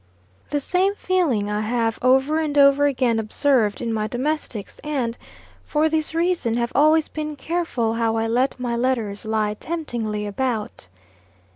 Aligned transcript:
The 0.49 0.59
same 0.59 0.95
feeling 0.95 1.47
I 1.47 1.61
have 1.61 1.99
over 2.01 2.39
and 2.39 2.57
over 2.57 2.87
again 2.87 3.19
observed 3.19 3.83
in 3.83 3.93
my 3.93 4.07
domestics, 4.07 4.79
and, 4.83 5.15
for 5.63 5.89
this 5.89 6.15
reason, 6.15 6.57
have 6.57 6.71
always 6.73 7.07
been 7.07 7.35
careful 7.35 7.93
how 7.93 8.17
I 8.17 8.25
let 8.25 8.59
my 8.59 8.73
letters 8.75 9.25
lie 9.25 9.53
temptingly 9.53 10.25
about. 10.25 10.87